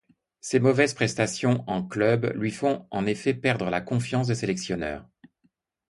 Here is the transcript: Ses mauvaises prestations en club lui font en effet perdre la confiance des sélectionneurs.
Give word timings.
Ses 0.39 0.59
mauvaises 0.59 0.95
prestations 0.95 1.63
en 1.67 1.83
club 1.83 2.33
lui 2.35 2.49
font 2.49 2.87
en 2.89 3.05
effet 3.05 3.35
perdre 3.35 3.69
la 3.69 3.81
confiance 3.81 4.25
des 4.29 4.33
sélectionneurs. 4.33 5.07